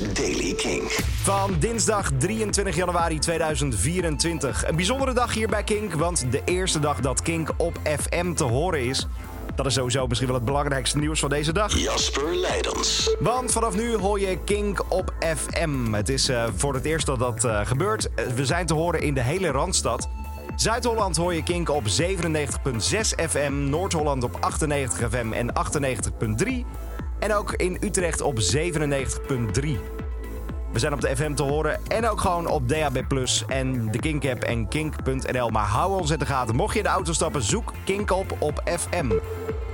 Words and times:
is 0.00 0.12
Daily 0.12 0.54
King. 0.54 0.82
Van 1.22 1.56
dinsdag 1.58 2.10
23 2.18 2.76
januari 2.76 3.18
2024. 3.18 4.68
Een 4.68 4.76
bijzondere 4.76 5.12
dag 5.12 5.34
hier 5.34 5.48
bij 5.48 5.64
Kink, 5.64 5.94
want 5.94 6.26
de 6.30 6.42
eerste 6.44 6.80
dag 6.80 7.00
dat 7.00 7.22
Kink 7.22 7.50
op 7.56 7.78
FM 8.00 8.32
te 8.32 8.44
horen 8.44 8.84
is. 8.84 9.06
Dat 9.54 9.66
is 9.66 9.74
sowieso 9.74 10.06
misschien 10.06 10.28
wel 10.28 10.36
het 10.36 10.44
belangrijkste 10.44 10.98
nieuws 10.98 11.20
van 11.20 11.28
deze 11.28 11.52
dag. 11.52 11.78
Jasper 11.78 12.36
Leidens. 12.36 13.16
Want 13.20 13.52
vanaf 13.52 13.76
nu 13.76 13.96
hoor 13.96 14.20
je 14.20 14.38
Kink 14.44 14.84
op 14.88 15.14
FM. 15.36 15.92
Het 15.92 16.08
is 16.08 16.30
uh, 16.30 16.44
voor 16.56 16.74
het 16.74 16.84
eerst 16.84 17.06
dat 17.06 17.18
dat 17.18 17.44
uh, 17.44 17.66
gebeurt. 17.66 18.08
We 18.34 18.46
zijn 18.46 18.66
te 18.66 18.74
horen 18.74 19.00
in 19.00 19.14
de 19.14 19.22
hele 19.22 19.50
Randstad. 19.50 20.08
Zuid-Holland 20.56 21.16
hoor 21.16 21.34
je 21.34 21.42
Kink 21.42 21.70
op 21.70 21.84
97.6 21.84 21.88
FM, 23.28 23.68
Noord-Holland 23.68 24.24
op 24.24 24.36
98 24.40 25.08
FM 25.10 25.32
en 25.32 25.52
98.3. 26.46 26.84
En 27.24 27.34
ook 27.34 27.52
in 27.52 27.76
Utrecht 27.80 28.20
op 28.20 28.38
97.3. 28.38 28.44
We 30.72 30.78
zijn 30.78 30.92
op 30.92 31.00
de 31.00 31.16
FM 31.16 31.34
te 31.34 31.42
horen 31.42 31.80
en 31.88 32.08
ook 32.08 32.20
gewoon 32.20 32.46
op 32.46 32.68
DAB+, 32.68 33.02
en 33.48 33.90
de 33.90 33.98
Kink-app 33.98 34.42
en 34.42 34.68
kink.nl. 34.68 35.48
Maar 35.48 35.66
hou 35.66 36.00
ons 36.00 36.10
in 36.10 36.18
de 36.18 36.26
gaten. 36.26 36.56
Mocht 36.56 36.72
je 36.72 36.78
in 36.78 36.84
de 36.84 36.90
auto 36.90 37.12
stappen, 37.12 37.42
zoek 37.42 37.72
Kink 37.84 38.10
op 38.10 38.36
op 38.38 38.62
FM. 38.64 39.12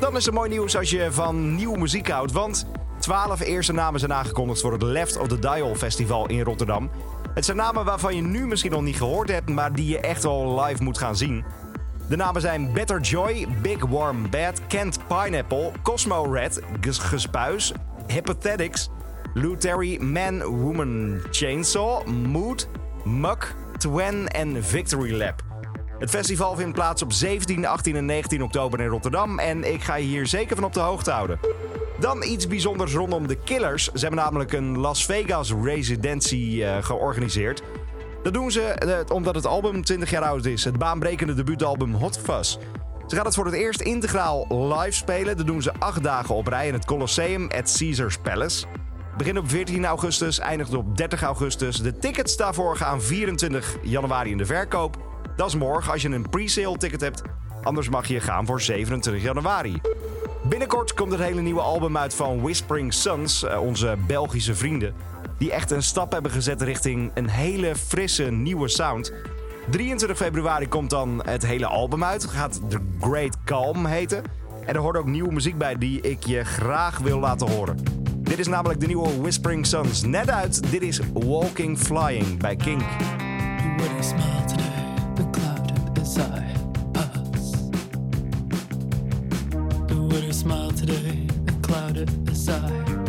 Dan 0.00 0.16
is 0.16 0.26
er 0.26 0.32
mooi 0.32 0.50
nieuws 0.50 0.76
als 0.76 0.90
je 0.90 1.12
van 1.12 1.54
nieuwe 1.54 1.78
muziek 1.78 2.08
houdt, 2.08 2.32
want 2.32 2.66
12 2.98 3.40
eerste 3.40 3.72
namen 3.72 4.00
zijn 4.00 4.12
aangekondigd 4.12 4.60
voor 4.60 4.72
het 4.72 4.82
Left 4.82 5.18
of 5.18 5.28
the 5.28 5.38
Dial 5.38 5.74
Festival 5.74 6.26
in 6.26 6.40
Rotterdam. 6.40 6.90
Het 7.34 7.44
zijn 7.44 7.56
namen 7.56 7.84
waarvan 7.84 8.16
je 8.16 8.22
nu 8.22 8.46
misschien 8.46 8.70
nog 8.70 8.82
niet 8.82 8.96
gehoord 8.96 9.30
hebt, 9.30 9.48
maar 9.48 9.72
die 9.72 9.88
je 9.88 10.00
echt 10.00 10.22
wel 10.22 10.62
live 10.62 10.82
moet 10.82 10.98
gaan 10.98 11.16
zien. 11.16 11.44
De 12.10 12.16
namen 12.16 12.40
zijn 12.40 12.72
Better 12.72 13.00
Joy, 13.00 13.46
Big 13.62 13.86
Warm 13.86 14.30
Bad, 14.30 14.60
Kent 14.68 14.98
Pineapple, 15.06 15.72
Cosmo 15.82 16.22
Red, 16.32 16.60
Gespuis, 16.80 17.72
Hypothetics, 18.06 18.88
Lou 19.34 19.56
Terry, 19.56 20.02
Man 20.02 20.42
Woman 20.42 21.20
Chainsaw, 21.30 22.06
Mood, 22.06 22.68
Muck, 23.04 23.54
Twen 23.76 24.28
en 24.28 24.64
Victory 24.64 25.16
Lab. 25.16 25.42
Het 25.98 26.10
festival 26.10 26.56
vindt 26.56 26.74
plaats 26.74 27.02
op 27.02 27.12
17, 27.12 27.66
18 27.66 27.96
en 27.96 28.04
19 28.04 28.42
oktober 28.42 28.80
in 28.80 28.88
Rotterdam 28.88 29.38
en 29.38 29.72
ik 29.72 29.82
ga 29.82 29.94
je 29.94 30.06
hier 30.06 30.26
zeker 30.26 30.56
van 30.56 30.64
op 30.64 30.72
de 30.72 30.80
hoogte 30.80 31.10
houden. 31.10 31.38
Dan 32.00 32.22
iets 32.22 32.46
bijzonders 32.46 32.94
rondom 32.94 33.26
de 33.26 33.36
Killers. 33.36 33.84
Ze 33.84 34.00
hebben 34.00 34.18
namelijk 34.18 34.52
een 34.52 34.78
Las 34.78 35.04
Vegas 35.04 35.52
residentie 35.62 36.56
uh, 36.56 36.76
georganiseerd. 36.80 37.62
Dat 38.22 38.32
doen 38.32 38.50
ze 38.50 38.76
uh, 38.84 39.16
omdat 39.16 39.34
het 39.34 39.46
album 39.46 39.84
20 39.84 40.10
jaar 40.10 40.22
oud 40.22 40.44
is. 40.44 40.64
Het 40.64 40.78
baanbrekende 40.78 41.34
debuutalbum 41.34 41.94
Hot 41.94 42.18
Fuzz. 42.18 42.56
Ze 43.06 43.16
gaan 43.16 43.24
het 43.24 43.34
voor 43.34 43.44
het 43.44 43.54
eerst 43.54 43.80
integraal 43.80 44.46
live 44.68 44.92
spelen. 44.92 45.36
Dat 45.36 45.46
doen 45.46 45.62
ze 45.62 45.72
acht 45.78 46.02
dagen 46.02 46.34
op 46.34 46.46
rij 46.46 46.66
in 46.66 46.72
het 46.72 46.84
Colosseum 46.84 47.42
at 47.42 47.76
Caesars 47.78 48.18
Palace. 48.18 48.66
Begin 49.16 49.38
op 49.38 49.48
14 49.48 49.84
augustus, 49.84 50.38
eindigt 50.38 50.74
op 50.74 50.96
30 50.96 51.22
augustus. 51.22 51.76
De 51.76 51.98
tickets 51.98 52.36
daarvoor 52.36 52.76
gaan 52.76 53.02
24 53.02 53.76
januari 53.82 54.30
in 54.30 54.38
de 54.38 54.46
verkoop. 54.46 54.96
Dat 55.36 55.48
is 55.48 55.54
morgen 55.54 55.92
als 55.92 56.02
je 56.02 56.08
een 56.08 56.28
pre-sale 56.28 56.76
ticket 56.76 57.00
hebt. 57.00 57.22
Anders 57.62 57.88
mag 57.88 58.06
je 58.06 58.20
gaan 58.20 58.46
voor 58.46 58.60
27 58.60 59.22
januari. 59.22 59.80
Binnenkort 60.48 60.94
komt 60.94 61.12
het 61.12 61.20
hele 61.20 61.40
nieuwe 61.40 61.60
album 61.60 61.96
uit 61.96 62.14
van 62.14 62.40
Whispering 62.40 62.94
Suns, 62.94 63.44
eh, 63.44 63.62
onze 63.62 63.96
Belgische 64.06 64.54
vrienden. 64.54 64.94
Die 65.40 65.52
echt 65.52 65.70
een 65.70 65.82
stap 65.82 66.12
hebben 66.12 66.30
gezet 66.30 66.62
richting 66.62 67.10
een 67.14 67.28
hele 67.28 67.76
frisse 67.76 68.30
nieuwe 68.30 68.68
sound. 68.68 69.12
23 69.70 70.16
februari 70.16 70.68
komt 70.68 70.90
dan 70.90 71.22
het 71.24 71.46
hele 71.46 71.66
album 71.66 72.04
uit. 72.04 72.24
Gaat 72.24 72.60
The 72.68 72.78
Great 73.00 73.36
Calm 73.44 73.86
heten. 73.86 74.22
En 74.66 74.74
er 74.74 74.80
hoort 74.80 74.96
ook 74.96 75.06
nieuwe 75.06 75.32
muziek 75.32 75.58
bij 75.58 75.78
die 75.78 76.00
ik 76.00 76.26
je 76.26 76.44
graag 76.44 76.98
wil 76.98 77.18
laten 77.18 77.50
horen. 77.50 77.76
Dit 78.18 78.38
is 78.38 78.46
namelijk 78.46 78.80
de 78.80 78.86
nieuwe 78.86 79.20
Whispering 79.20 79.66
Suns. 79.66 80.02
Net 80.02 80.30
uit, 80.30 80.70
dit 80.70 80.82
is 80.82 81.00
Walking 81.12 81.78
Flying 81.78 82.38
bij 82.38 82.56
Kink. 82.56 82.82
smile 90.32 90.72
today 90.72 91.28
and 91.48 92.99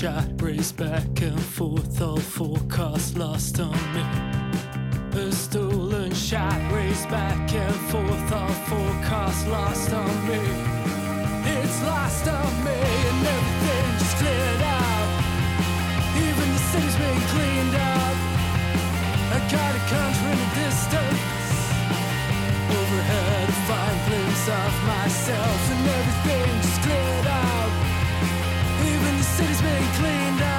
shot 0.00 0.40
raced 0.40 0.78
back 0.78 1.20
and 1.20 1.38
forth, 1.38 2.00
all 2.00 2.16
forecasts 2.16 3.14
lost 3.18 3.60
on 3.60 3.70
me. 3.92 4.69
A 5.20 5.30
stolen 5.32 6.10
shot 6.14 6.58
raced 6.72 7.06
back 7.10 7.52
and 7.52 7.74
forth, 7.92 8.32
all 8.32 8.54
forecasts 8.70 9.46
lost 9.48 9.92
on 9.92 10.14
me. 10.26 10.40
It's 11.44 11.78
lost 11.84 12.26
on 12.26 12.52
me, 12.64 12.80
and 13.10 13.26
everything 13.36 13.86
just 14.00 14.16
cleared 14.16 14.62
out. 14.80 15.08
Even 16.24 16.48
the 16.56 16.62
city's 16.72 16.96
been 16.96 17.20
cleaned 17.34 17.76
up. 17.76 18.16
I 19.36 19.38
got 19.52 19.72
a 19.76 19.82
country 19.92 20.30
in 20.32 20.38
the 20.40 20.50
distance. 20.64 21.52
Overhead, 22.80 23.48
a 23.48 23.58
fine 23.68 23.98
glimpse 24.08 24.48
of 24.48 24.72
myself, 24.88 25.60
and 25.72 25.82
everything 25.98 26.48
just 26.64 26.80
cleared 26.80 27.26
out 27.26 27.72
Even 28.88 29.12
the 29.20 29.28
city's 29.36 29.60
been 29.60 29.86
cleaned 30.00 30.42
up. 30.42 30.49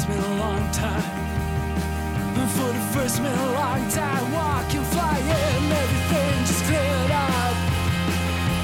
First 0.00 0.18
in 0.18 0.32
a 0.32 0.36
long 0.36 0.70
time. 0.70 1.28
For 2.56 2.72
the 2.72 2.84
first 2.92 3.18
in 3.18 3.26
a 3.26 3.52
long 3.52 3.88
time, 3.90 4.32
walking, 4.32 4.82
flying, 4.84 5.72
everything 5.82 6.36
just 6.46 6.64
cleared 6.64 7.10
up. 7.10 7.54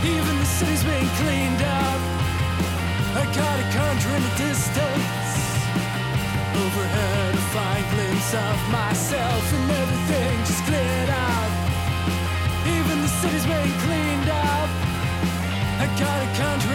Even 0.05 0.35
the 0.39 0.45
city's 0.45 0.83
been 0.83 1.09
cleaned 1.21 1.63
up. 1.63 2.01
I 3.21 3.25
got 3.37 3.57
a 3.61 3.69
country 3.71 4.13
in 4.17 4.23
the 4.23 4.35
distance. 4.49 5.31
Overhead, 6.57 7.35
a 7.35 7.45
fine 7.55 7.85
glimpse 7.93 8.35
of 8.35 8.57
myself, 8.73 9.45
and 9.57 9.71
everything 9.71 10.35
just 10.49 10.65
cleared 10.65 11.11
up. 11.11 11.51
Even 12.67 13.03
the 13.03 13.13
city's 13.21 13.47
been 13.47 13.73
cleaned 13.85 14.31
up. 14.31 14.69
I 15.79 15.87
got 16.01 16.19
a 16.27 16.31
country 16.43 16.66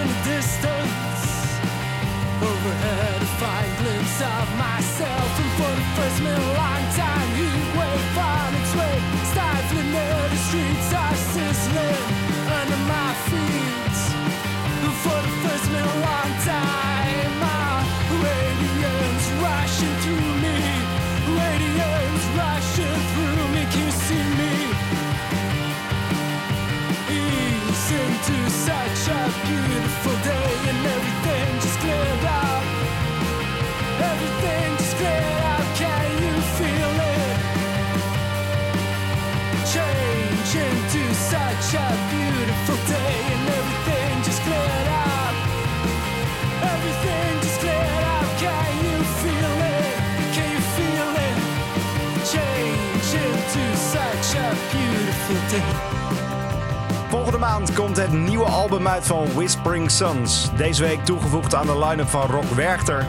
Volgende 57.10 57.38
maand 57.38 57.74
komt 57.74 57.98
het 57.98 58.12
nieuwe 58.12 58.46
album 58.46 58.88
uit 58.88 59.08
van 59.08 59.34
Whispering 59.34 59.92
Suns. 59.92 60.50
Deze 60.58 60.84
week 60.84 61.06
toegevoegd 61.06 61.56
aan 61.56 61.66
de 61.66 61.86
line-up 61.86 62.08
van 62.08 62.30
Rock 62.30 62.44
Werchter. 62.44 63.08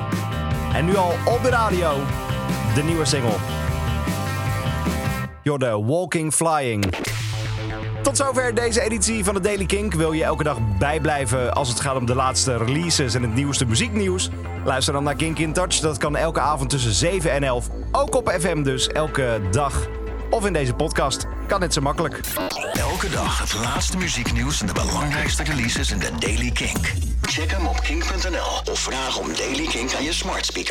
En 0.74 0.84
nu 0.84 0.96
al 0.96 1.12
op 1.26 1.42
de 1.42 1.48
radio, 1.48 1.94
de 2.74 2.82
nieuwe 2.82 3.04
single. 3.04 3.36
You're 5.42 5.84
Walking 5.84 6.32
Flying. 6.32 6.84
Tot 8.02 8.16
zover 8.16 8.54
deze 8.54 8.80
editie 8.80 9.24
van 9.24 9.34
de 9.34 9.40
Daily 9.40 9.66
Kink. 9.66 9.94
Wil 9.94 10.12
je 10.12 10.24
elke 10.24 10.42
dag 10.42 10.58
bijblijven 10.78 11.54
als 11.54 11.68
het 11.68 11.80
gaat 11.80 11.96
om 11.96 12.06
de 12.06 12.14
laatste 12.14 12.56
releases 12.56 13.14
en 13.14 13.22
het 13.22 13.34
nieuwste 13.34 13.66
muzieknieuws? 13.66 14.30
Luister 14.64 14.92
dan 14.92 15.04
naar 15.04 15.16
Kink 15.16 15.38
in 15.38 15.52
Touch. 15.52 15.78
Dat 15.80 15.98
kan 15.98 16.16
elke 16.16 16.40
avond 16.40 16.70
tussen 16.70 16.92
7 16.92 17.32
en 17.32 17.42
11. 17.42 17.68
Ook 17.92 18.14
op 18.14 18.30
FM 18.30 18.62
dus, 18.62 18.88
elke 18.88 19.40
dag. 19.50 19.88
Of 20.32 20.46
in 20.46 20.52
deze 20.52 20.74
podcast. 20.74 21.26
Kan 21.46 21.60
net 21.60 21.72
zo 21.72 21.80
makkelijk. 21.80 22.20
Elke 22.72 23.10
dag 23.10 23.38
het 23.38 23.54
laatste 23.54 23.96
muzieknieuws 23.96 24.60
en 24.60 24.66
de 24.66 24.72
belangrijkste 24.72 25.42
releases 25.42 25.90
in 25.90 25.98
de 25.98 26.10
Daily 26.18 26.50
Kink. 26.50 26.92
Check 27.22 27.50
hem 27.50 27.66
op 27.66 27.80
kink.nl 27.80 28.72
of 28.72 28.78
vraag 28.78 29.18
om 29.18 29.34
Daily 29.36 29.66
Kink 29.66 29.94
aan 29.94 30.04
je 30.04 30.12
smart 30.12 30.46
speaker. 30.46 30.70